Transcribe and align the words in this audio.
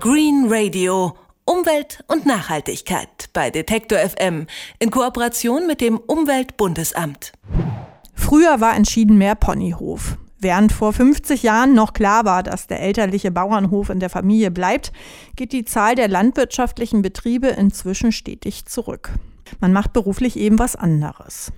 Green 0.00 0.46
Radio. 0.48 1.16
Umwelt 1.44 2.04
und 2.06 2.24
Nachhaltigkeit 2.24 3.30
bei 3.32 3.50
Detektor 3.50 3.98
FM 3.98 4.46
in 4.78 4.92
Kooperation 4.92 5.66
mit 5.66 5.80
dem 5.80 5.98
Umweltbundesamt. 5.98 7.32
Früher 8.14 8.60
war 8.60 8.76
entschieden 8.76 9.18
mehr 9.18 9.34
Ponyhof. 9.34 10.16
Während 10.38 10.70
vor 10.70 10.92
50 10.92 11.42
Jahren 11.42 11.74
noch 11.74 11.94
klar 11.94 12.24
war, 12.24 12.44
dass 12.44 12.68
der 12.68 12.80
elterliche 12.80 13.32
Bauernhof 13.32 13.90
in 13.90 13.98
der 13.98 14.08
Familie 14.08 14.52
bleibt, 14.52 14.92
geht 15.34 15.52
die 15.52 15.64
Zahl 15.64 15.96
der 15.96 16.06
landwirtschaftlichen 16.06 17.02
Betriebe 17.02 17.48
inzwischen 17.48 18.12
stetig 18.12 18.66
zurück. 18.66 19.10
Man 19.60 19.72
macht 19.72 19.92
beruflich 19.92 20.36
eben 20.38 20.58
was 20.58 20.76
anderes. 20.76 21.52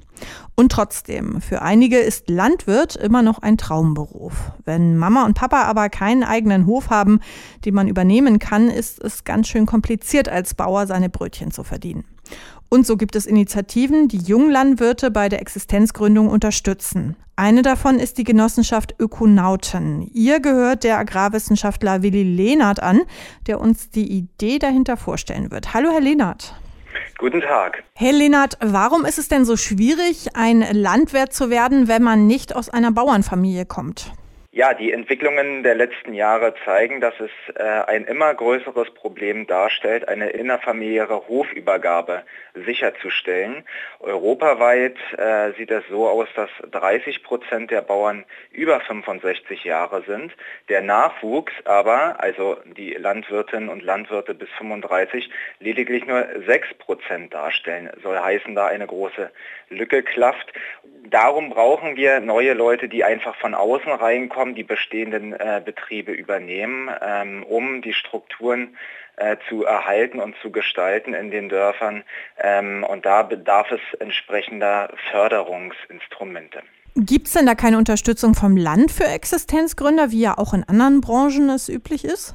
Und 0.54 0.72
trotzdem, 0.72 1.40
für 1.40 1.62
einige 1.62 1.98
ist 1.98 2.28
Landwirt 2.28 2.96
immer 2.96 3.22
noch 3.22 3.38
ein 3.40 3.56
Traumberuf. 3.56 4.52
Wenn 4.64 4.96
Mama 4.96 5.24
und 5.24 5.34
Papa 5.34 5.62
aber 5.62 5.88
keinen 5.88 6.24
eigenen 6.24 6.66
Hof 6.66 6.90
haben, 6.90 7.20
den 7.64 7.74
man 7.74 7.88
übernehmen 7.88 8.38
kann, 8.38 8.68
ist 8.68 9.02
es 9.02 9.24
ganz 9.24 9.48
schön 9.48 9.66
kompliziert, 9.66 10.28
als 10.28 10.54
Bauer 10.54 10.86
seine 10.86 11.08
Brötchen 11.08 11.50
zu 11.50 11.64
verdienen. 11.64 12.04
Und 12.68 12.86
so 12.86 12.96
gibt 12.96 13.16
es 13.16 13.26
Initiativen, 13.26 14.06
die 14.06 14.18
Junglandwirte 14.18 15.10
bei 15.10 15.28
der 15.28 15.40
Existenzgründung 15.40 16.28
unterstützen. 16.28 17.16
Eine 17.34 17.62
davon 17.62 17.98
ist 17.98 18.18
die 18.18 18.24
Genossenschaft 18.24 18.94
Ökonauten. 18.98 20.02
Ihr 20.12 20.40
gehört 20.40 20.84
der 20.84 20.98
Agrarwissenschaftler 20.98 22.02
Willi 22.02 22.22
Lehnert 22.22 22.80
an, 22.80 23.00
der 23.46 23.60
uns 23.60 23.90
die 23.90 24.12
Idee 24.12 24.58
dahinter 24.58 24.96
vorstellen 24.96 25.50
wird. 25.50 25.74
Hallo, 25.74 25.90
Herr 25.90 26.02
Lehnert. 26.02 26.54
Guten 27.18 27.40
Tag. 27.40 27.84
Herr 27.94 28.12
Lehnert, 28.12 28.56
warum 28.60 29.04
ist 29.04 29.18
es 29.18 29.28
denn 29.28 29.44
so 29.44 29.56
schwierig, 29.56 30.34
ein 30.34 30.64
Landwirt 30.72 31.32
zu 31.32 31.50
werden, 31.50 31.86
wenn 31.86 32.02
man 32.02 32.26
nicht 32.26 32.56
aus 32.56 32.70
einer 32.70 32.92
Bauernfamilie 32.92 33.66
kommt? 33.66 34.12
Ja, 34.52 34.74
die 34.74 34.90
Entwicklungen 34.90 35.62
der 35.62 35.76
letzten 35.76 36.12
Jahre 36.12 36.54
zeigen, 36.64 37.00
dass 37.00 37.14
es 37.20 37.30
äh, 37.54 37.62
ein 37.62 38.04
immer 38.04 38.34
größeres 38.34 38.90
Problem 38.94 39.46
darstellt, 39.46 40.08
eine 40.08 40.30
innerfamiliäre 40.30 41.28
Hofübergabe 41.28 42.24
sicherzustellen. 42.54 43.62
Europaweit 44.00 44.96
äh, 45.16 45.52
sieht 45.52 45.70
es 45.70 45.84
so 45.88 46.08
aus, 46.08 46.26
dass 46.34 46.50
30 46.68 47.22
Prozent 47.22 47.70
der 47.70 47.82
Bauern 47.82 48.24
über 48.50 48.80
65 48.80 49.62
Jahre 49.62 50.02
sind. 50.02 50.32
Der 50.68 50.82
Nachwuchs 50.82 51.52
aber, 51.64 52.20
also 52.20 52.56
die 52.76 52.94
Landwirtinnen 52.94 53.68
und 53.68 53.84
Landwirte 53.84 54.34
bis 54.34 54.48
35, 54.58 55.30
lediglich 55.60 56.04
nur 56.06 56.26
6 56.44 56.74
Prozent 56.74 57.32
darstellen. 57.32 57.88
Soll 58.02 58.18
heißen, 58.18 58.56
da 58.56 58.66
eine 58.66 58.88
große 58.88 59.30
Lücke 59.68 60.02
klafft. 60.02 60.52
Darum 61.08 61.50
brauchen 61.50 61.94
wir 61.94 62.18
neue 62.18 62.54
Leute, 62.54 62.88
die 62.88 63.04
einfach 63.04 63.36
von 63.36 63.54
außen 63.54 63.92
reinkommen 63.92 64.39
Telekom 64.40 64.54
die 64.54 64.64
bestehenden 64.64 65.32
äh, 65.32 65.60
Betriebe 65.64 66.12
übernehmen, 66.12 66.90
ähm, 67.00 67.42
um 67.42 67.82
die 67.82 67.92
Strukturen 67.92 68.76
äh, 69.16 69.36
zu 69.48 69.64
erhalten 69.64 70.20
und 70.20 70.34
zu 70.42 70.50
gestalten 70.50 71.14
in 71.14 71.30
den 71.30 71.48
Dörfern. 71.48 72.02
Ähm, 72.38 72.84
und 72.88 73.04
da 73.04 73.22
bedarf 73.22 73.70
es 73.70 73.80
entsprechender 74.00 74.90
Förderungsinstrumente. 75.10 76.62
Gibt 76.96 77.28
es 77.28 77.34
denn 77.34 77.46
da 77.46 77.54
keine 77.54 77.78
Unterstützung 77.78 78.34
vom 78.34 78.56
Land 78.56 78.90
für 78.90 79.04
Existenzgründer, 79.04 80.10
wie 80.10 80.20
ja 80.20 80.38
auch 80.38 80.54
in 80.54 80.64
anderen 80.64 81.00
Branchen 81.00 81.48
es 81.50 81.68
üblich 81.68 82.04
ist? 82.04 82.34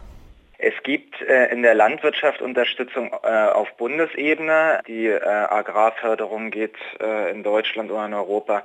Es 0.66 0.74
gibt 0.82 1.22
äh, 1.22 1.52
in 1.52 1.62
der 1.62 1.76
Landwirtschaft 1.76 2.42
Unterstützung 2.42 3.12
äh, 3.22 3.28
auf 3.28 3.72
Bundesebene. 3.78 4.82
Die 4.88 5.06
äh, 5.06 5.22
Agrarförderung 5.24 6.50
geht 6.50 6.74
äh, 7.00 7.30
in 7.30 7.44
Deutschland 7.44 7.92
und 7.92 8.04
in 8.04 8.16
Europa 8.16 8.64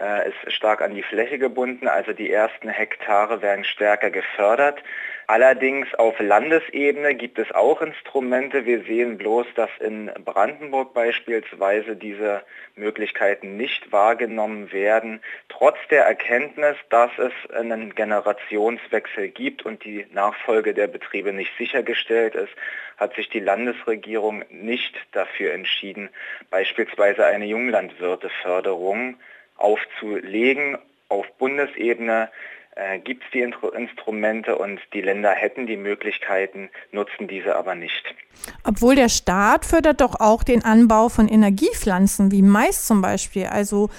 äh, 0.00 0.30
ist 0.30 0.50
stark 0.50 0.80
an 0.80 0.94
die 0.94 1.02
Fläche 1.02 1.38
gebunden, 1.38 1.88
also 1.88 2.14
die 2.14 2.32
ersten 2.32 2.70
Hektare 2.70 3.42
werden 3.42 3.64
stärker 3.64 4.08
gefördert. 4.08 4.82
Allerdings 5.26 5.92
auf 5.94 6.18
Landesebene 6.18 7.14
gibt 7.14 7.38
es 7.38 7.50
auch 7.52 7.80
Instrumente. 7.80 8.66
Wir 8.66 8.82
sehen 8.82 9.18
bloß, 9.18 9.46
dass 9.54 9.70
in 9.80 10.10
Brandenburg 10.24 10.94
beispielsweise 10.94 11.96
diese 11.96 12.42
Möglichkeiten 12.74 13.56
nicht 13.56 13.92
wahrgenommen 13.92 14.72
werden, 14.72 15.22
trotz 15.48 15.76
der 15.90 16.04
Erkenntnis, 16.04 16.76
dass 16.90 17.10
es 17.18 17.32
einen 17.54 17.94
Generationswechsel 17.94 19.28
gibt 19.28 19.64
und 19.64 19.84
die 19.84 20.06
Nachfolge 20.12 20.74
der 20.74 20.88
Betriebe 20.88 21.32
nicht 21.32 21.52
sichergestellt 21.56 22.34
ist, 22.34 22.52
hat 22.96 23.14
sich 23.14 23.28
die 23.28 23.40
Landesregierung 23.40 24.44
nicht 24.50 24.94
dafür 25.12 25.52
entschieden, 25.52 26.08
beispielsweise 26.50 27.26
eine 27.26 27.46
Junglandwirteförderung 27.46 29.16
aufzulegen 29.56 30.78
auf 31.08 31.30
Bundesebene 31.38 32.30
äh, 32.76 32.98
gibt 32.98 33.24
es 33.24 33.30
die 33.32 33.40
Instrumente 33.40 34.56
und 34.56 34.80
die 34.92 35.02
Länder 35.02 35.30
hätten 35.30 35.66
die 35.66 35.76
Möglichkeiten, 35.76 36.70
nutzen 36.90 37.28
diese 37.28 37.56
aber 37.56 37.74
nicht. 37.74 38.14
Obwohl 38.64 38.94
der 38.94 39.08
Staat 39.08 39.64
fördert 39.64 40.00
doch 40.00 40.20
auch 40.20 40.42
den 40.42 40.64
Anbau 40.64 41.08
von 41.08 41.28
Energiepflanzen 41.28 42.30
wie 42.30 42.42
Mais 42.42 42.86
zum 42.86 43.02
Beispiel. 43.02 43.46
Also 43.46 43.90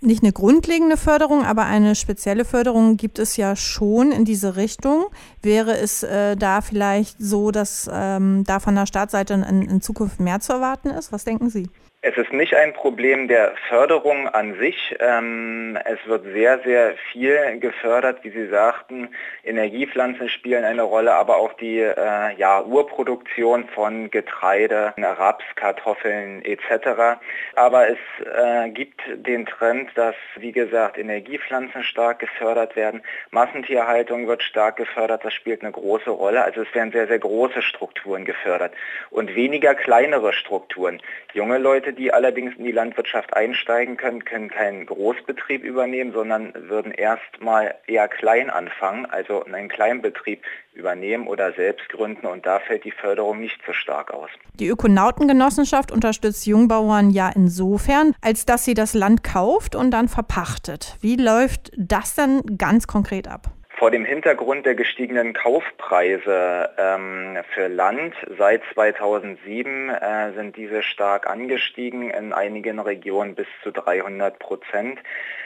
nicht 0.00 0.22
eine 0.22 0.32
grundlegende 0.32 0.96
Förderung, 0.96 1.44
aber 1.44 1.66
eine 1.66 1.94
spezielle 1.94 2.44
Förderung 2.44 2.96
gibt 2.96 3.18
es 3.18 3.36
ja 3.36 3.56
schon 3.56 4.12
in 4.12 4.24
diese 4.24 4.56
Richtung. 4.56 5.06
Wäre 5.42 5.76
es 5.76 6.02
äh, 6.02 6.36
da 6.36 6.60
vielleicht 6.60 7.16
so, 7.18 7.50
dass 7.50 7.90
ähm, 7.92 8.44
da 8.44 8.60
von 8.60 8.74
der 8.74 8.86
Staatsseite 8.86 9.34
in, 9.34 9.62
in 9.62 9.80
Zukunft 9.80 10.20
mehr 10.20 10.40
zu 10.40 10.52
erwarten 10.52 10.90
ist? 10.90 11.12
Was 11.12 11.24
denken 11.24 11.50
Sie? 11.50 11.68
Es 12.00 12.16
ist 12.16 12.32
nicht 12.32 12.54
ein 12.54 12.74
Problem 12.74 13.26
der 13.26 13.54
Förderung 13.68 14.28
an 14.28 14.56
sich. 14.56 14.94
Ähm, 15.00 15.76
es 15.84 15.98
wird 16.06 16.26
sehr, 16.32 16.60
sehr 16.60 16.94
viel 17.10 17.58
gefördert, 17.58 18.22
wie 18.22 18.30
Sie 18.30 18.46
sagten. 18.46 19.08
Energiepflanzen 19.42 20.28
spielen 20.28 20.64
eine 20.64 20.82
Rolle, 20.82 21.12
aber 21.14 21.38
auch 21.38 21.54
die 21.54 21.80
äh, 21.80 22.36
ja, 22.36 22.62
Urproduktion 22.62 23.66
von 23.74 24.12
Getreide, 24.12 24.94
Raps, 24.96 25.44
Kartoffeln 25.56 26.44
etc. 26.44 27.18
Aber 27.56 27.88
es 27.88 27.98
äh, 28.32 28.70
gibt 28.70 29.00
den 29.16 29.44
Trend, 29.46 29.90
dass, 29.96 30.14
wie 30.36 30.52
gesagt, 30.52 30.98
Energiepflanzen 30.98 31.82
stark 31.82 32.20
gefördert 32.20 32.76
werden. 32.76 33.02
Massentierhaltung 33.32 34.28
wird 34.28 34.44
stark 34.44 34.76
gefördert, 34.76 35.24
das 35.24 35.34
spielt 35.34 35.62
eine 35.62 35.72
große 35.72 36.10
Rolle. 36.10 36.44
Also 36.44 36.62
es 36.62 36.72
werden 36.76 36.92
sehr, 36.92 37.08
sehr 37.08 37.18
große 37.18 37.60
Strukturen 37.60 38.24
gefördert 38.24 38.72
und 39.10 39.34
weniger 39.34 39.74
kleinere 39.74 40.32
Strukturen. 40.32 41.02
Junge 41.32 41.58
Leute 41.58 41.87
Leute, 41.88 41.96
die 41.96 42.12
allerdings 42.12 42.54
in 42.56 42.64
die 42.64 42.72
Landwirtschaft 42.72 43.34
einsteigen 43.34 43.96
können, 43.96 44.24
können 44.24 44.50
keinen 44.50 44.86
Großbetrieb 44.86 45.64
übernehmen, 45.64 46.12
sondern 46.12 46.52
würden 46.68 46.92
erstmal 46.92 47.74
eher 47.86 48.08
klein 48.08 48.50
anfangen, 48.50 49.06
also 49.06 49.44
einen 49.44 49.68
Kleinbetrieb 49.68 50.42
übernehmen 50.74 51.26
oder 51.26 51.52
selbst 51.52 51.88
gründen 51.88 52.26
und 52.26 52.44
da 52.46 52.60
fällt 52.60 52.84
die 52.84 52.90
Förderung 52.90 53.40
nicht 53.40 53.58
so 53.66 53.72
stark 53.72 54.12
aus. 54.12 54.28
Die 54.54 54.68
Ökonautengenossenschaft 54.68 55.90
unterstützt 55.90 56.46
Jungbauern 56.46 57.10
ja 57.10 57.30
insofern, 57.34 58.14
als 58.20 58.44
dass 58.44 58.64
sie 58.64 58.74
das 58.74 58.94
Land 58.94 59.24
kauft 59.24 59.74
und 59.74 59.90
dann 59.90 60.08
verpachtet. 60.08 60.96
Wie 61.00 61.16
läuft 61.16 61.72
das 61.76 62.14
denn 62.14 62.42
ganz 62.58 62.86
konkret 62.86 63.28
ab? 63.28 63.57
Vor 63.78 63.92
dem 63.92 64.04
Hintergrund 64.04 64.66
der 64.66 64.74
gestiegenen 64.74 65.34
Kaufpreise 65.34 66.68
ähm, 66.76 67.38
für 67.54 67.68
Land 67.68 68.12
seit 68.36 68.62
2007 68.74 69.90
äh, 69.90 70.32
sind 70.32 70.56
diese 70.56 70.82
stark 70.82 71.30
angestiegen, 71.30 72.10
in 72.10 72.32
einigen 72.32 72.80
Regionen 72.80 73.36
bis 73.36 73.46
zu 73.62 73.70
300 73.70 74.40
Prozent. 74.40 74.98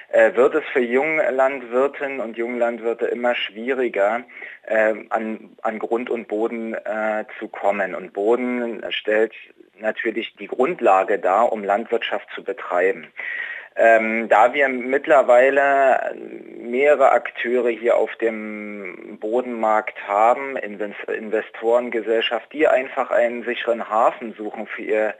Äh, 0.09 0.35
wird 0.35 0.55
es 0.55 0.65
für 0.73 0.81
Junglandwirtinnen 0.81 2.21
und 2.21 2.39
Junglandwirte 2.39 3.05
immer 3.05 3.35
schwieriger, 3.35 4.25
äh, 4.63 4.95
an, 5.11 5.51
an 5.61 5.79
Grund 5.79 6.09
und 6.09 6.27
Boden 6.27 6.73
äh, 6.73 7.27
zu 7.39 7.49
kommen. 7.49 7.95
Und 7.95 8.15
Boden 8.15 8.83
stellt 8.89 9.35
natürlich 9.79 10.37
die 10.37 10.47
Grundlage 10.47 11.19
dar, 11.19 11.53
um 11.53 11.63
Landwirtschaft 11.63 12.29
zu 12.35 12.43
betreiben. 12.43 13.09
Ähm, 13.75 14.29
da 14.29 14.53
wir 14.53 14.69
mittlerweile 14.69 16.15
mehrere 16.59 17.13
Akteure 17.13 17.71
hier 17.71 17.97
auf 17.97 18.15
dem 18.17 19.19
Bodenmarkt 19.19 20.07
haben, 20.07 20.57
Investorengesellschaft, 20.57 22.53
die 22.53 22.69
einfach 22.69 23.11
einen 23.11 23.45
sicheren 23.45 23.89
Hafen 23.89 24.35
suchen 24.35 24.67
für 24.67 24.83
ihr 24.83 25.15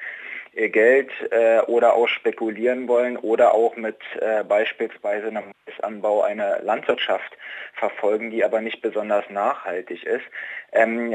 ihr 0.55 0.69
Geld 0.69 1.11
äh, 1.31 1.61
oder 1.61 1.95
auch 1.95 2.09
spekulieren 2.09 2.87
wollen 2.89 3.17
oder 3.17 3.55
auch 3.55 3.77
mit 3.77 3.99
äh, 4.21 4.45
beispielsweise 4.45 5.29
einem 5.29 5.53
Maisanbau 5.67 6.23
eine 6.23 6.61
Landwirtschaft 6.63 7.37
verfolgen, 7.75 8.31
die 8.31 8.45
aber 8.45 8.61
nicht 8.61 8.83
besonders 8.83 9.29
nachhaltig 9.31 10.05
ist, 10.05 10.25
ähm, 10.73 11.15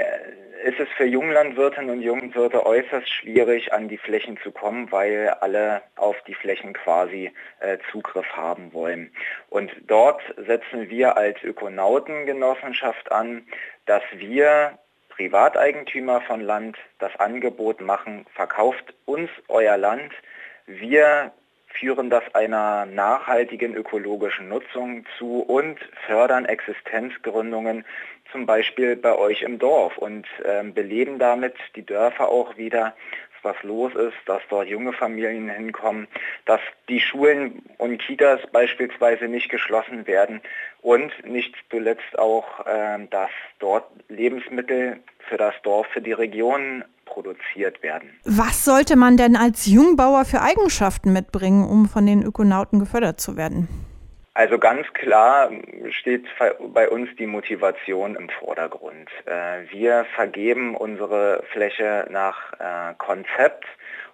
ist 0.63 0.79
es 0.79 0.89
für 0.97 1.05
Junglandwirtinnen 1.05 1.91
und 1.91 2.01
Jungwirte 2.01 2.65
äußerst 2.65 3.07
schwierig, 3.07 3.71
an 3.73 3.87
die 3.87 3.97
Flächen 3.97 4.39
zu 4.41 4.51
kommen, 4.51 4.91
weil 4.91 5.29
alle 5.41 5.83
auf 5.95 6.15
die 6.27 6.33
Flächen 6.33 6.73
quasi 6.73 7.31
äh, 7.59 7.77
Zugriff 7.91 8.27
haben 8.35 8.73
wollen. 8.73 9.11
Und 9.49 9.71
dort 9.85 10.21
setzen 10.35 10.89
wir 10.89 11.15
als 11.15 11.41
Ökonautengenossenschaft 11.43 13.11
an, 13.11 13.45
dass 13.85 14.03
wir 14.13 14.77
Privateigentümer 15.17 16.21
von 16.21 16.41
Land 16.41 16.77
das 16.99 17.15
Angebot 17.19 17.81
machen, 17.81 18.25
verkauft 18.35 18.93
uns 19.05 19.31
euer 19.47 19.75
Land, 19.75 20.11
wir 20.67 21.31
führen 21.67 22.09
das 22.09 22.23
einer 22.35 22.85
nachhaltigen 22.85 23.73
ökologischen 23.73 24.49
Nutzung 24.49 25.05
zu 25.17 25.41
und 25.41 25.79
fördern 26.05 26.45
Existenzgründungen, 26.45 27.83
zum 28.31 28.45
Beispiel 28.45 28.95
bei 28.95 29.17
euch 29.17 29.41
im 29.41 29.57
Dorf. 29.59 29.97
Und 29.97 30.27
äh, 30.43 30.63
beleben 30.63 31.19
damit 31.19 31.55
die 31.75 31.85
Dörfer 31.85 32.29
auch 32.29 32.57
wieder, 32.57 32.93
was 33.43 33.55
los 33.63 33.93
ist, 33.95 34.17
dass 34.25 34.41
dort 34.49 34.67
junge 34.67 34.93
Familien 34.93 35.49
hinkommen, 35.49 36.07
dass 36.45 36.61
die 36.89 36.99
Schulen 36.99 37.63
und 37.77 37.99
Kitas 37.99 38.41
beispielsweise 38.51 39.27
nicht 39.27 39.49
geschlossen 39.49 40.05
werden 40.05 40.41
und 40.81 41.11
nicht 41.25 41.53
zuletzt 41.69 42.17
auch, 42.17 42.65
äh, 42.65 43.07
dass 43.09 43.29
dort 43.59 43.85
Lebensmittel 44.09 44.99
für 45.29 45.37
das 45.37 45.53
Dorf, 45.63 45.87
für 45.87 46.01
die 46.01 46.13
Region 46.13 46.83
produziert 47.05 47.81
werden. 47.81 48.09
Was 48.25 48.63
sollte 48.63 48.95
man 48.95 49.17
denn 49.17 49.35
als 49.35 49.65
Jungbauer 49.65 50.25
für 50.25 50.41
Eigenschaften 50.41 51.13
mitbringen, 51.13 51.67
um 51.67 51.87
von 51.87 52.05
den 52.05 52.23
Ökonauten 52.23 52.79
gefördert 52.79 53.19
zu 53.19 53.37
werden? 53.37 53.67
Also 54.37 54.59
ganz 54.59 54.85
klar 54.93 55.49
steht 55.89 56.25
bei 56.71 56.87
uns 56.87 57.09
die 57.17 57.25
Motivation 57.25 58.15
im 58.15 58.29
Vordergrund. 58.29 59.09
Äh, 59.25 59.71
wir 59.71 60.05
vergeben 60.13 60.75
unsere 60.75 61.43
Fläche 61.51 62.05
nach 62.11 62.53
äh, 62.59 62.93
Konzept 62.99 63.65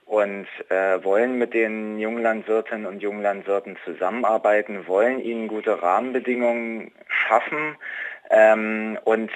und 0.06 0.48
äh, 0.70 1.04
wollen 1.04 1.38
mit 1.38 1.54
den 1.54 2.00
Junglandwirtinnen 2.00 2.86
und 2.86 3.02
Junglandwirten 3.02 3.78
zusammenarbeiten, 3.86 4.88
wollen 4.88 5.20
ihnen 5.20 5.48
gute 5.48 5.82
Rahmenbedingungen 5.82 6.92
schaffen 7.08 7.78
ähm, 8.30 8.98
und 9.04 9.32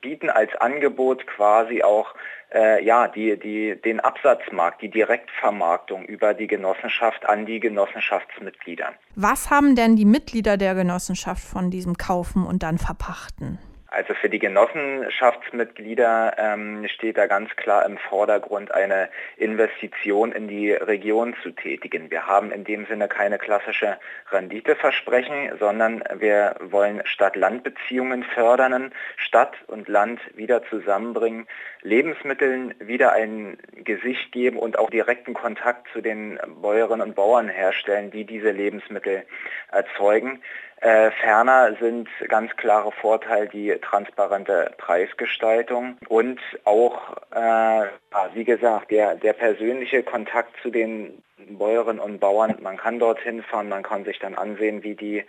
bieten 0.00 0.30
als 0.30 0.54
Angebot 0.56 1.26
quasi 1.26 1.82
auch 1.82 2.14
äh, 2.52 2.84
ja, 2.84 3.08
die, 3.08 3.38
die, 3.38 3.80
den 3.80 4.00
Absatzmarkt, 4.00 4.82
die 4.82 4.90
Direktvermarktung 4.90 6.04
über 6.04 6.34
die 6.34 6.46
Genossenschaft 6.46 7.28
an 7.28 7.46
die 7.46 7.60
Genossenschaftsmitglieder. 7.60 8.92
Was 9.14 9.50
haben 9.50 9.76
denn 9.76 9.96
die 9.96 10.04
Mitglieder 10.04 10.56
der 10.56 10.74
Genossenschaft 10.74 11.42
von 11.42 11.70
diesem 11.70 11.96
Kaufen 11.96 12.44
und 12.44 12.62
dann 12.62 12.78
Verpachten? 12.78 13.58
Also 13.92 14.14
für 14.14 14.28
die 14.28 14.38
Genossenschaftsmitglieder 14.38 16.36
ähm, 16.38 16.86
steht 16.86 17.18
da 17.18 17.26
ganz 17.26 17.50
klar 17.56 17.84
im 17.84 17.98
Vordergrund 17.98 18.72
eine 18.72 19.08
Investition 19.36 20.30
in 20.30 20.46
die 20.46 20.70
Region 20.70 21.34
zu 21.42 21.50
tätigen. 21.50 22.08
Wir 22.08 22.28
haben 22.28 22.52
in 22.52 22.62
dem 22.62 22.86
Sinne 22.86 23.08
keine 23.08 23.36
klassische 23.38 23.98
Renditeversprechen, 24.30 25.58
sondern 25.58 26.04
wir 26.18 26.54
wollen 26.60 27.02
Stadt-Land-Beziehungen 27.04 28.22
fördern, 28.22 28.92
Stadt 29.16 29.56
und 29.66 29.88
Land 29.88 30.20
wieder 30.36 30.62
zusammenbringen, 30.70 31.48
Lebensmitteln 31.82 32.74
wieder 32.78 33.12
ein 33.12 33.58
Gesicht 33.72 34.30
geben 34.30 34.56
und 34.56 34.78
auch 34.78 34.90
direkten 34.90 35.34
Kontakt 35.34 35.88
zu 35.92 36.00
den 36.00 36.38
Bäuerinnen 36.62 37.08
und 37.08 37.16
Bauern 37.16 37.48
herstellen, 37.48 38.12
die 38.12 38.24
diese 38.24 38.52
Lebensmittel 38.52 39.24
erzeugen. 39.72 40.40
Äh, 40.80 41.10
ferner 41.10 41.76
sind 41.78 42.08
ganz 42.28 42.56
klare 42.56 42.90
Vorteile 42.90 43.48
die 43.48 43.76
transparente 43.82 44.72
Preisgestaltung 44.78 45.98
und 46.08 46.40
auch, 46.64 47.16
äh, 47.34 47.84
wie 48.32 48.44
gesagt, 48.44 48.90
der, 48.90 49.14
der 49.16 49.34
persönliche 49.34 50.02
Kontakt 50.02 50.54
zu 50.62 50.70
den 50.70 51.22
Bäuerinnen 51.50 52.00
und 52.00 52.18
Bauern. 52.18 52.56
Man 52.62 52.78
kann 52.78 52.98
dorthin 52.98 53.42
fahren, 53.42 53.68
man 53.68 53.82
kann 53.82 54.04
sich 54.04 54.18
dann 54.20 54.34
ansehen, 54.34 54.82
wie 54.82 54.94
die 54.94 55.24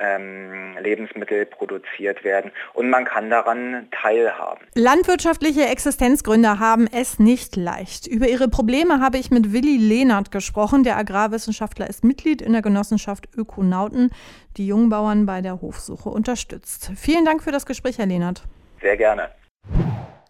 ähm, 0.00 0.76
Lebensmittel 0.80 1.46
produziert 1.46 2.24
werden 2.24 2.50
und 2.74 2.90
man 2.90 3.04
kann 3.04 3.30
daran 3.30 3.88
teilhaben. 3.90 4.66
Landwirtschaftliche 4.74 5.66
Existenzgründer 5.66 6.58
haben 6.58 6.88
es 6.90 7.18
nicht 7.18 7.56
leicht. 7.56 8.06
Über 8.06 8.28
ihre 8.28 8.48
Probleme 8.48 9.00
habe 9.00 9.18
ich 9.18 9.30
mit 9.30 9.52
Willi 9.52 9.76
Lehnert 9.76 10.30
gesprochen. 10.30 10.84
Der 10.84 10.96
Agrarwissenschaftler 10.96 11.88
ist 11.88 12.04
Mitglied 12.04 12.42
in 12.42 12.52
der 12.52 12.62
Genossenschaft 12.62 13.28
Ökonauten, 13.36 14.10
die 14.56 14.66
Jungbauern 14.66 15.26
bei 15.26 15.40
der 15.40 15.60
Hofsuche 15.60 16.08
unterstützt. 16.08 16.92
Vielen 16.96 17.24
Dank 17.24 17.42
für 17.42 17.52
das 17.52 17.66
Gespräch, 17.66 17.98
Herr 17.98 18.06
Lehnert. 18.06 18.42
Sehr 18.80 18.96
gerne. 18.96 19.30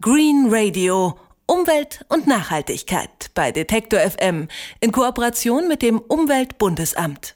Green 0.01 0.47
Radio. 0.49 1.15
Umwelt 1.45 2.05
und 2.09 2.27
Nachhaltigkeit 2.27 3.31
bei 3.33 3.51
Detektor 3.51 3.99
FM 3.99 4.49
in 4.81 4.91
Kooperation 4.91 5.67
mit 5.67 5.81
dem 5.81 5.97
Umweltbundesamt. 5.97 7.33